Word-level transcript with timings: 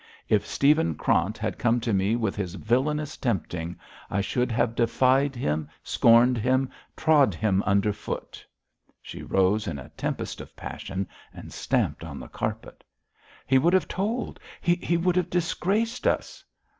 If 0.27 0.47
Stephen 0.47 0.95
Krant 0.95 1.37
had 1.37 1.59
come 1.59 1.79
to 1.81 1.93
me 1.93 2.15
with 2.15 2.35
his 2.35 2.55
villainous 2.55 3.17
tempting, 3.17 3.77
I 4.09 4.19
should 4.19 4.51
have 4.51 4.73
defied 4.73 5.35
him, 5.35 5.69
scorned 5.83 6.39
him, 6.39 6.71
trod 6.97 7.35
him 7.35 7.61
under 7.67 7.93
foot.' 7.93 8.43
She 8.99 9.21
rose 9.21 9.67
in 9.67 9.77
a 9.77 9.89
tempest 9.89 10.41
of 10.41 10.55
passion 10.55 11.07
and 11.31 11.53
stamped 11.53 12.03
on 12.03 12.19
the 12.19 12.27
carpet. 12.29 12.83
'He 13.45 13.59
would 13.59 13.73
have 13.73 13.87
told; 13.87 14.39
he 14.59 14.97
would 14.97 15.17
have 15.17 15.29
disgraced 15.29 16.07
us.' 16.07 16.43